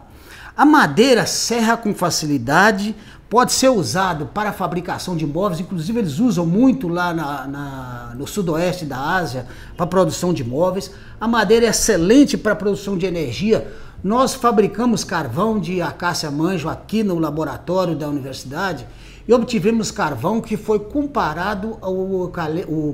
A 0.54 0.66
madeira 0.66 1.24
serra 1.24 1.74
com 1.74 1.94
facilidade, 1.94 2.94
pode 3.32 3.52
ser 3.52 3.70
usado 3.70 4.26
para 4.26 4.50
a 4.50 4.52
fabricação 4.52 5.16
de 5.16 5.26
móveis, 5.26 5.58
inclusive 5.58 5.98
eles 5.98 6.18
usam 6.18 6.44
muito 6.44 6.86
lá 6.86 7.14
na, 7.14 7.46
na, 7.46 8.12
no 8.14 8.26
sudoeste 8.26 8.84
da 8.84 8.98
Ásia 9.00 9.46
para 9.74 9.86
produção 9.86 10.34
de 10.34 10.44
móveis. 10.44 10.90
A 11.18 11.26
madeira 11.26 11.64
é 11.64 11.70
excelente 11.70 12.36
para 12.36 12.54
produção 12.54 12.94
de 12.94 13.06
energia, 13.06 13.72
nós 14.04 14.34
fabricamos 14.34 15.02
carvão 15.02 15.58
de 15.58 15.80
acácia 15.80 16.30
manjo 16.30 16.68
aqui 16.68 17.02
no 17.02 17.18
laboratório 17.18 17.96
da 17.96 18.06
universidade 18.06 18.86
e 19.26 19.32
obtivemos 19.32 19.90
carvão 19.90 20.38
que 20.38 20.58
foi 20.58 20.80
comparado 20.80 21.78
ao 21.80 22.30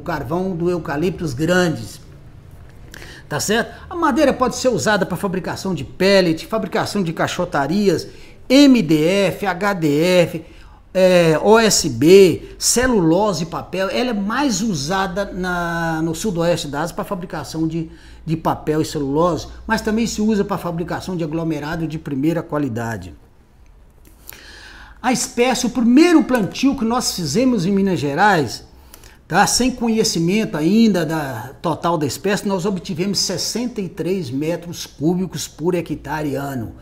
carvão 0.04 0.54
do 0.54 0.70
eucaliptus 0.70 1.34
grandes. 1.34 2.00
Tá 3.28 3.40
certo? 3.40 3.74
A 3.90 3.94
madeira 3.94 4.32
pode 4.32 4.56
ser 4.56 4.68
usada 4.68 5.04
para 5.04 5.16
fabricação 5.16 5.74
de 5.74 5.84
pellet, 5.84 6.46
fabricação 6.46 7.02
de 7.02 7.12
caixotarias, 7.12 8.06
MDF, 8.48 9.46
HDF, 9.46 10.44
é, 10.94 11.38
OSB, 11.42 12.56
celulose 12.58 13.44
e 13.44 13.46
papel. 13.46 13.88
Ela 13.90 14.10
é 14.10 14.14
mais 14.14 14.62
usada 14.62 15.26
na, 15.26 16.00
no 16.02 16.14
sudoeste 16.14 16.68
da 16.68 16.80
Ásia 16.80 16.94
para 16.94 17.04
fabricação 17.04 17.68
de 17.68 17.90
de 18.28 18.36
papel 18.36 18.82
e 18.82 18.84
celulose, 18.84 19.48
mas 19.66 19.80
também 19.80 20.06
se 20.06 20.20
usa 20.20 20.44
para 20.44 20.58
fabricação 20.58 21.16
de 21.16 21.24
aglomerado 21.24 21.88
de 21.88 21.98
primeira 21.98 22.42
qualidade. 22.42 23.14
A 25.00 25.10
espécie, 25.12 25.64
o 25.64 25.70
primeiro 25.70 26.22
plantio 26.24 26.76
que 26.76 26.84
nós 26.84 27.14
fizemos 27.14 27.64
em 27.64 27.72
Minas 27.72 27.98
Gerais, 27.98 28.64
tá, 29.26 29.46
sem 29.46 29.70
conhecimento 29.70 30.58
ainda 30.58 31.06
da 31.06 31.54
total 31.62 31.96
da 31.96 32.04
espécie, 32.04 32.46
nós 32.46 32.66
obtivemos 32.66 33.18
63 33.20 34.30
metros 34.30 34.84
cúbicos 34.84 35.48
por 35.48 35.74
hectare 35.74 36.34
ano, 36.34 36.74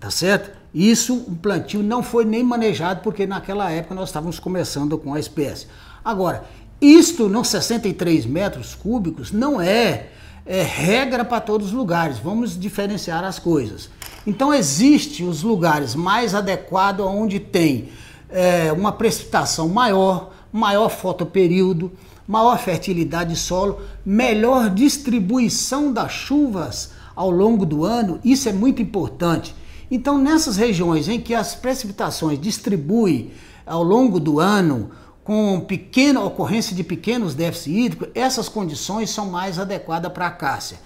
tá 0.00 0.10
certo? 0.10 0.57
Isso, 0.74 1.14
o 1.14 1.36
plantio 1.36 1.82
não 1.82 2.02
foi 2.02 2.24
nem 2.24 2.42
manejado 2.42 3.00
porque 3.02 3.26
naquela 3.26 3.70
época 3.70 3.94
nós 3.94 4.08
estávamos 4.08 4.38
começando 4.38 4.98
com 4.98 5.14
a 5.14 5.20
espécie. 5.20 5.66
Agora, 6.04 6.44
isto, 6.80 7.28
não 7.28 7.42
63 7.42 8.26
metros 8.26 8.74
cúbicos, 8.74 9.32
não 9.32 9.60
é 9.60 10.08
é 10.48 10.62
regra 10.62 11.26
para 11.26 11.42
todos 11.42 11.68
os 11.68 11.72
lugares. 11.74 12.18
Vamos 12.18 12.58
diferenciar 12.58 13.22
as 13.22 13.38
coisas. 13.38 13.90
Então 14.26 14.52
existe 14.52 15.22
os 15.22 15.42
lugares 15.42 15.94
mais 15.94 16.34
adequados 16.34 17.04
onde 17.06 17.38
tem 17.38 17.90
é, 18.30 18.72
uma 18.72 18.90
precipitação 18.90 19.68
maior, 19.68 20.32
maior 20.50 20.88
fotoperíodo, 20.88 21.92
maior 22.26 22.58
fertilidade 22.58 23.34
de 23.34 23.38
solo, 23.38 23.80
melhor 24.04 24.70
distribuição 24.70 25.92
das 25.92 26.12
chuvas 26.12 26.92
ao 27.14 27.30
longo 27.30 27.66
do 27.66 27.84
ano. 27.84 28.18
Isso 28.24 28.48
é 28.48 28.52
muito 28.52 28.80
importante. 28.80 29.54
Então 29.90 30.18
nessas 30.18 30.56
regiões 30.56 31.08
em 31.08 31.20
que 31.20 31.34
as 31.34 31.54
precipitações 31.54 32.40
distribuem 32.40 33.30
ao 33.66 33.82
longo 33.82 34.18
do 34.20 34.40
ano 34.40 34.90
com 35.24 35.60
pequena 35.60 36.22
ocorrência 36.22 36.74
de 36.74 36.82
pequenos 36.82 37.34
déficits 37.34 37.76
hídricos, 37.76 38.08
essas 38.14 38.48
condições 38.48 39.10
são 39.10 39.26
mais 39.26 39.58
adequadas 39.58 40.10
para 40.10 40.26
a 40.26 40.30
cássia. 40.30 40.78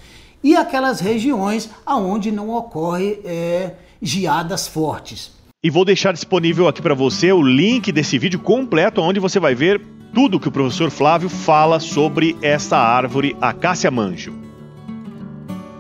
E 0.42 0.56
aquelas 0.56 0.98
regiões 0.98 1.70
onde 1.86 2.32
não 2.32 2.50
ocorre 2.50 3.20
é, 3.24 3.74
geadas 4.00 4.66
fortes. 4.66 5.30
E 5.62 5.70
vou 5.70 5.84
deixar 5.84 6.12
disponível 6.12 6.66
aqui 6.66 6.82
para 6.82 6.94
você 6.94 7.32
o 7.32 7.40
link 7.40 7.92
desse 7.92 8.18
vídeo 8.18 8.40
completo, 8.40 9.00
onde 9.00 9.20
você 9.20 9.38
vai 9.38 9.54
ver 9.54 9.80
tudo 10.12 10.40
que 10.40 10.48
o 10.48 10.52
professor 10.52 10.90
Flávio 10.90 11.28
fala 11.28 11.78
sobre 11.78 12.36
essa 12.42 12.76
árvore 12.76 13.36
Acácia 13.40 13.90
manjo. 13.92 14.41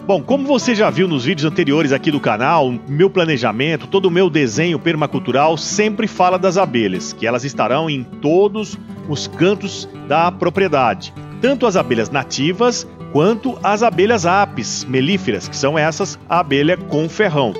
Bom, 0.04 0.20
como 0.20 0.48
você 0.48 0.74
já 0.74 0.90
viu 0.90 1.06
nos 1.06 1.24
vídeos 1.24 1.50
anteriores 1.50 1.92
aqui 1.92 2.10
do 2.10 2.18
canal, 2.18 2.74
meu 2.88 3.08
planejamento, 3.08 3.86
todo 3.86 4.06
o 4.06 4.10
meu 4.10 4.28
desenho 4.28 4.76
permacultural 4.76 5.56
sempre 5.56 6.08
fala 6.08 6.36
das 6.36 6.56
abelhas, 6.56 7.12
que 7.12 7.24
elas 7.24 7.44
estarão 7.44 7.88
em 7.88 8.02
todos 8.02 8.76
os 9.08 9.28
cantos 9.28 9.88
da 10.08 10.32
propriedade. 10.32 11.14
Tanto 11.40 11.66
as 11.66 11.76
abelhas 11.76 12.10
nativas 12.10 12.84
quanto 13.12 13.56
as 13.62 13.84
abelhas 13.84 14.26
apis 14.26 14.84
melíferas, 14.84 15.46
que 15.46 15.56
são 15.56 15.78
essas 15.78 16.18
a 16.28 16.40
abelha 16.40 16.76
com 16.76 17.08
ferrão. 17.08 17.54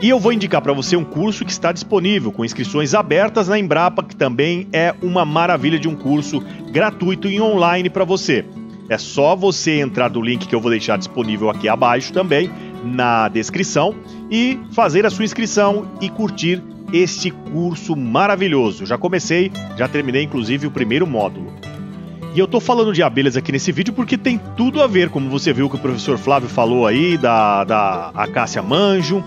E 0.00 0.08
eu 0.08 0.18
vou 0.18 0.32
indicar 0.32 0.62
para 0.62 0.72
você 0.72 0.96
um 0.96 1.04
curso 1.04 1.44
que 1.44 1.52
está 1.52 1.70
disponível 1.70 2.32
com 2.32 2.46
inscrições 2.46 2.94
abertas 2.94 3.48
na 3.48 3.58
Embrapa, 3.58 4.02
que 4.02 4.16
também 4.16 4.66
é 4.72 4.94
uma 5.02 5.26
maravilha 5.26 5.78
de 5.78 5.86
um 5.86 5.94
curso 5.94 6.42
gratuito 6.70 7.28
e 7.28 7.38
online 7.42 7.90
para 7.90 8.04
você. 8.04 8.42
É 8.88 8.98
só 8.98 9.34
você 9.34 9.80
entrar 9.80 10.10
no 10.10 10.20
link 10.20 10.46
que 10.46 10.54
eu 10.54 10.60
vou 10.60 10.70
deixar 10.70 10.98
disponível 10.98 11.48
aqui 11.48 11.68
abaixo 11.68 12.12
também 12.12 12.50
na 12.84 13.28
descrição 13.28 13.94
e 14.30 14.58
fazer 14.72 15.06
a 15.06 15.10
sua 15.10 15.24
inscrição 15.24 15.88
e 16.00 16.08
curtir 16.10 16.62
este 16.92 17.30
curso 17.30 17.96
maravilhoso. 17.96 18.84
Já 18.84 18.98
comecei, 18.98 19.50
já 19.76 19.88
terminei 19.88 20.22
inclusive 20.22 20.66
o 20.66 20.70
primeiro 20.70 21.06
módulo. 21.06 21.52
E 22.34 22.38
eu 22.38 22.48
tô 22.48 22.60
falando 22.60 22.92
de 22.92 23.02
abelhas 23.02 23.36
aqui 23.36 23.52
nesse 23.52 23.70
vídeo 23.72 23.94
porque 23.94 24.18
tem 24.18 24.40
tudo 24.56 24.82
a 24.82 24.86
ver, 24.86 25.08
como 25.08 25.30
você 25.30 25.52
viu 25.52 25.70
que 25.70 25.76
o 25.76 25.78
professor 25.78 26.18
Flávio 26.18 26.48
falou 26.48 26.86
aí, 26.86 27.16
da, 27.16 27.64
da 27.64 28.10
Acácia 28.14 28.60
Manjo, 28.60 29.22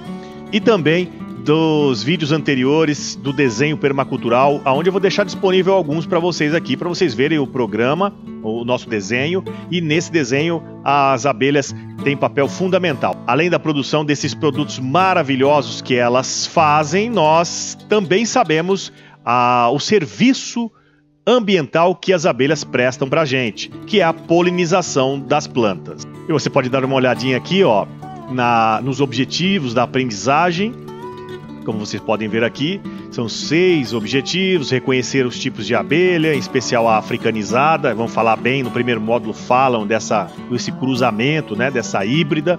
e 0.52 0.60
também 0.60 1.10
dos 1.48 2.04
vídeos 2.04 2.34
anteriores 2.34 3.16
do 3.16 3.32
desenho 3.32 3.78
permacultural, 3.78 4.62
aonde 4.66 4.90
eu 4.90 4.92
vou 4.92 5.00
deixar 5.00 5.24
disponível 5.24 5.74
alguns 5.74 6.06
para 6.06 6.20
vocês 6.20 6.54
aqui, 6.54 6.76
para 6.76 6.90
vocês 6.90 7.14
verem 7.14 7.40
o 7.40 7.48
programa, 7.48 8.14
o 8.44 8.66
nosso 8.66 8.90
desenho, 8.90 9.42
e 9.72 9.80
nesse 9.80 10.12
desenho 10.12 10.62
as 10.84 11.26
abelhas 11.26 11.74
têm 12.04 12.18
papel 12.18 12.50
fundamental. 12.50 13.16
Além 13.26 13.50
da 13.50 13.58
produção 13.58 14.04
desses 14.04 14.36
produtos 14.36 14.78
maravilhosos 14.78 15.82
que 15.82 15.96
elas 15.96 16.46
fazem, 16.46 17.10
nós 17.10 17.78
também 17.88 18.26
sabemos 18.26 18.92
ah, 19.24 19.70
o 19.72 19.80
serviço 19.80 20.70
ambiental 21.26 21.96
que 21.96 22.12
as 22.12 22.26
abelhas 22.26 22.66
prestam 22.66 23.08
para 23.08 23.22
a 23.22 23.26
gente, 23.26 23.70
que 23.86 24.02
é 24.02 24.04
a 24.04 24.12
polinização 24.12 25.18
das 25.18 25.48
plantas. 25.48 26.06
E 26.28 26.34
você 26.34 26.50
pode 26.50 26.68
dar 26.68 26.84
uma 26.84 26.96
olhadinha 26.96 27.38
aqui, 27.38 27.64
ó, 27.64 27.88
na, 28.30 28.82
nos 28.84 29.00
objetivos 29.00 29.74
da 29.74 29.84
aprendizagem. 29.84 30.87
Como 31.68 31.80
vocês 31.80 32.02
podem 32.02 32.30
ver 32.30 32.46
aqui, 32.46 32.80
são 33.12 33.28
seis 33.28 33.94
objetivos: 33.94 34.72
reconhecer 34.72 35.26
os 35.26 35.38
tipos 35.38 35.68
de 35.68 35.76
abelha, 35.76 36.34
em 36.34 36.40
especial 36.40 36.88
a 36.88 36.98
africanizada. 36.98 37.94
Vamos 37.94 38.14
falar 38.14 38.38
bem 38.38 38.64
no 38.64 38.72
primeiro 38.72 39.02
módulo 39.02 39.34
falam 39.34 39.86
dessa 39.86 40.32
desse 40.50 40.72
cruzamento, 40.72 41.58
né, 41.58 41.70
dessa 41.70 42.06
híbrida 42.06 42.58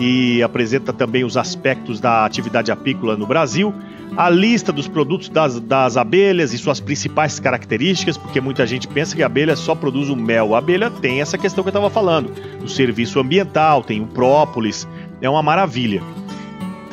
e 0.00 0.42
apresenta 0.42 0.92
também 0.92 1.22
os 1.22 1.36
aspectos 1.36 2.00
da 2.00 2.24
atividade 2.24 2.72
apícola 2.72 3.16
no 3.16 3.24
Brasil 3.24 3.72
a 4.16 4.28
lista 4.28 4.72
dos 4.72 4.88
produtos 4.88 5.28
das, 5.28 5.60
das 5.60 5.96
abelhas 5.96 6.52
e 6.52 6.58
suas 6.58 6.80
principais 6.80 7.38
características, 7.38 8.16
porque 8.16 8.40
muita 8.40 8.66
gente 8.66 8.88
pensa 8.88 9.14
que 9.14 9.22
a 9.22 9.26
abelha 9.26 9.56
só 9.56 9.76
produz 9.76 10.08
o 10.08 10.16
mel. 10.16 10.54
A 10.54 10.58
abelha 10.58 10.90
tem 10.90 11.20
essa 11.20 11.38
questão 11.38 11.62
que 11.62 11.68
eu 11.68 11.72
estava 11.72 11.90
falando, 11.90 12.32
o 12.62 12.68
serviço 12.68 13.20
ambiental, 13.20 13.82
tem 13.82 14.00
o 14.00 14.06
própolis, 14.06 14.88
é 15.20 15.30
uma 15.30 15.42
maravilha. 15.42 16.02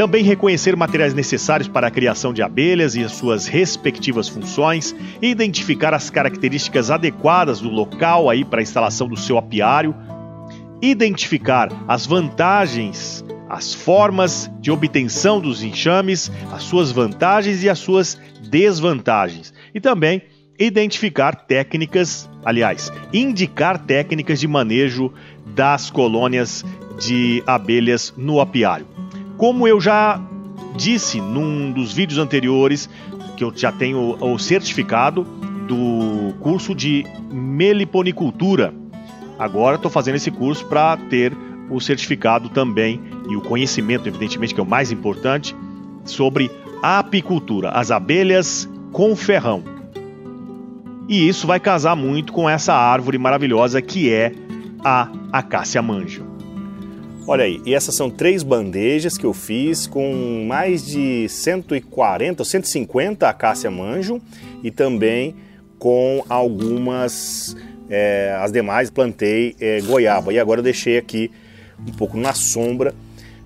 Também 0.01 0.23
reconhecer 0.23 0.75
materiais 0.75 1.13
necessários 1.13 1.67
para 1.67 1.85
a 1.85 1.91
criação 1.91 2.33
de 2.33 2.41
abelhas 2.41 2.95
e 2.95 3.03
as 3.03 3.11
suas 3.11 3.45
respectivas 3.45 4.27
funções, 4.27 4.95
identificar 5.21 5.93
as 5.93 6.09
características 6.09 6.89
adequadas 6.89 7.61
do 7.61 7.69
local 7.69 8.27
aí 8.27 8.43
para 8.43 8.61
a 8.61 8.63
instalação 8.63 9.07
do 9.07 9.15
seu 9.15 9.37
apiário, 9.37 9.95
identificar 10.81 11.69
as 11.87 12.07
vantagens 12.07 13.23
as 13.47 13.75
formas 13.75 14.49
de 14.59 14.71
obtenção 14.71 15.39
dos 15.39 15.61
enxames, 15.61 16.31
as 16.51 16.63
suas 16.63 16.91
vantagens 16.91 17.63
e 17.63 17.69
as 17.69 17.77
suas 17.77 18.19
desvantagens. 18.49 19.53
E 19.71 19.79
também 19.79 20.23
identificar 20.57 21.35
técnicas, 21.35 22.27
aliás, 22.43 22.91
indicar 23.13 23.77
técnicas 23.77 24.39
de 24.39 24.47
manejo 24.47 25.13
das 25.45 25.91
colônias 25.91 26.65
de 26.99 27.43
abelhas 27.45 28.11
no 28.17 28.41
apiário. 28.41 28.87
Como 29.41 29.67
eu 29.67 29.81
já 29.81 30.21
disse 30.75 31.19
num 31.19 31.71
dos 31.71 31.91
vídeos 31.91 32.19
anteriores, 32.19 32.87
que 33.35 33.43
eu 33.43 33.51
já 33.55 33.71
tenho 33.71 34.15
o 34.21 34.37
certificado 34.37 35.23
do 35.67 36.35
curso 36.39 36.75
de 36.75 37.07
meliponicultura. 37.31 38.71
Agora 39.39 39.77
estou 39.77 39.89
fazendo 39.89 40.17
esse 40.17 40.29
curso 40.29 40.63
para 40.67 40.95
ter 40.95 41.35
o 41.71 41.79
certificado 41.79 42.49
também 42.49 43.01
e 43.27 43.35
o 43.35 43.41
conhecimento, 43.41 44.07
evidentemente, 44.07 44.53
que 44.53 44.59
é 44.59 44.63
o 44.63 44.67
mais 44.67 44.91
importante, 44.91 45.55
sobre 46.05 46.51
apicultura, 46.83 47.71
as 47.71 47.89
abelhas 47.89 48.69
com 48.91 49.15
ferrão. 49.15 49.63
E 51.09 51.27
isso 51.27 51.47
vai 51.47 51.59
casar 51.59 51.95
muito 51.95 52.31
com 52.31 52.47
essa 52.47 52.75
árvore 52.75 53.17
maravilhosa 53.17 53.81
que 53.81 54.13
é 54.13 54.33
a 54.83 55.09
acácia 55.33 55.81
manjo. 55.81 56.30
Olha 57.27 57.45
aí, 57.45 57.61
e 57.65 57.75
essas 57.75 57.93
são 57.93 58.09
três 58.09 58.41
bandejas 58.41 59.15
que 59.15 59.25
eu 59.25 59.33
fiz 59.33 59.85
com 59.85 60.43
mais 60.47 60.85
de 60.85 61.29
140 61.29 62.41
ou 62.41 62.45
150 62.45 63.29
acácia 63.29 63.69
manjo 63.69 64.19
e 64.63 64.71
também 64.71 65.35
com 65.77 66.25
algumas, 66.27 67.55
é, 67.89 68.35
as 68.39 68.51
demais 68.51 68.89
plantei 68.89 69.55
é, 69.59 69.81
goiaba. 69.81 70.33
E 70.33 70.39
agora 70.39 70.59
eu 70.59 70.63
deixei 70.63 70.97
aqui 70.97 71.31
um 71.87 71.91
pouco 71.91 72.17
na 72.17 72.33
sombra 72.33 72.93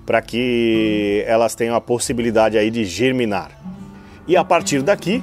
para 0.05 0.21
que 0.21 1.23
elas 1.27 1.53
tenham 1.53 1.75
a 1.75 1.81
possibilidade 1.81 2.57
aí 2.57 2.71
de 2.71 2.85
germinar. 2.85 3.51
E 4.25 4.37
a 4.37 4.43
partir 4.43 4.81
daqui, 4.81 5.21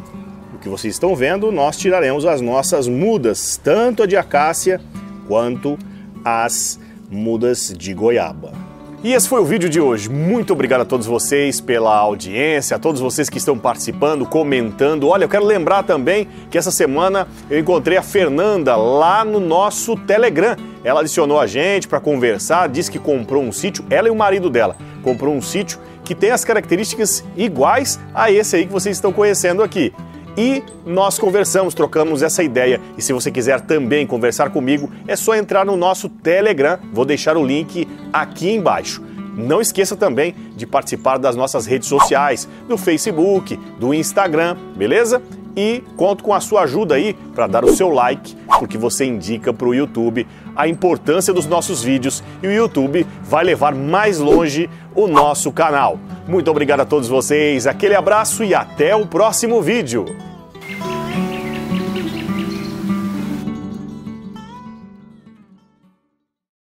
o 0.55 0.59
que 0.59 0.69
vocês 0.69 0.95
estão 0.95 1.17
vendo, 1.17 1.51
nós 1.51 1.79
tiraremos 1.79 2.27
as 2.27 2.41
nossas 2.41 2.87
mudas, 2.87 3.59
tanto 3.63 4.03
a 4.03 4.07
de 4.07 4.17
acácia 4.17 4.79
quanto 5.27 5.79
as 6.25 6.79
mudas 7.13 7.73
de 7.77 7.93
goiaba. 7.93 8.53
E 9.05 9.13
esse 9.13 9.29
foi 9.29 9.41
o 9.41 9.45
vídeo 9.45 9.69
de 9.69 9.81
hoje. 9.81 10.09
Muito 10.09 10.53
obrigado 10.53 10.83
a 10.83 10.85
todos 10.85 11.07
vocês 11.07 11.61
pela 11.61 11.93
audiência, 11.97 12.77
a 12.77 12.79
todos 12.79 13.01
vocês 13.01 13.29
que 13.29 13.37
estão 13.37 13.59
participando, 13.59 14.25
comentando. 14.25 15.09
Olha, 15.09 15.25
eu 15.25 15.29
quero 15.29 15.45
lembrar 15.45 15.83
também 15.83 16.29
que 16.49 16.57
essa 16.57 16.71
semana 16.71 17.27
eu 17.51 17.59
encontrei 17.59 17.99
a 17.99 18.03
Fernanda 18.03 18.77
lá 18.77 19.25
no 19.25 19.41
nosso 19.41 19.97
Telegram. 19.97 20.57
Ela 20.85 21.01
adicionou 21.01 21.41
a 21.41 21.49
gente 21.49 21.89
para 21.89 21.99
conversar, 21.99 22.69
disse 22.69 22.93
que 22.93 22.99
comprou 22.99 23.43
um 23.43 23.51
sítio, 23.51 23.85
ela 23.91 24.07
e 24.07 24.11
o 24.11 24.15
marido 24.15 24.49
dela 24.49 24.77
comprou 25.03 25.35
um 25.35 25.43
sítio 25.43 25.81
que 26.05 26.15
tem 26.15 26.31
as 26.31 26.45
características 26.45 27.25
iguais 27.37 27.99
a 28.15 28.31
esse 28.31 28.55
aí 28.55 28.67
que 28.67 28.73
vocês 28.73 28.97
estão 28.97 29.13
conhecendo 29.13 29.65
aqui 29.65 29.93
e 30.37 30.63
nós 30.87 31.19
conversamos, 31.19 31.75
trocamos 31.75 32.23
essa 32.23 32.43
ideia. 32.43 32.81
E 32.97 33.03
se 33.03 33.13
você 33.13 33.31
quiser 33.31 33.61
também 33.61 34.07
conversar 34.07 34.51
comigo, 34.51 34.91
é 35.07 35.17
só 35.17 35.35
entrar 35.35 35.65
no 35.65 35.77
nosso 35.77 36.09
Telegram. 36.09 36.79
Vou 36.93 37.05
deixar 37.05 37.37
o 37.37 37.45
link 37.45 37.87
aqui 38.13 38.51
embaixo. 38.51 39.03
Não 39.37 39.61
esqueça 39.61 39.97
também 39.97 40.35
de 40.57 40.67
participar 40.67 41.17
das 41.17 41.35
nossas 41.35 41.65
redes 41.65 41.89
sociais, 41.89 42.47
do 42.69 42.77
Facebook, 42.77 43.57
do 43.79 43.95
Instagram, 43.95 44.57
beleza? 44.77 45.23
E 45.57 45.83
conto 45.97 46.25
com 46.25 46.33
a 46.33 46.41
sua 46.41 46.63
ajuda 46.63 46.95
aí 46.95 47.15
para 47.35 47.47
dar 47.47 47.65
o 47.65 47.75
seu 47.75 47.91
like, 47.91 48.35
porque 48.59 48.79
você 48.79 49.05
indica 49.05 49.53
para 49.53 49.69
o 49.69 49.75
YouTube 49.75 50.27
a 50.57 50.67
importância 50.67 51.33
dos 51.33 51.47
nossos 51.47 51.83
vídeos 51.83 52.23
e 52.43 52.47
o 52.47 52.53
YouTube 52.53 53.07
vai 53.23 53.45
levar 53.45 53.75
mais 53.75 54.19
longe 54.19 54.69
o 54.95 55.07
nosso 55.07 55.53
canal. 55.53 55.99
Muito 56.27 56.51
obrigado 56.51 56.81
a 56.81 56.87
todos 56.87 57.09
vocês, 57.09 57.67
aquele 57.67 57.95
abraço 57.95 58.45
e 58.45 58.55
até 58.55 58.95
o 58.97 59.07
próximo 59.07 59.61
vídeo. 59.61 60.32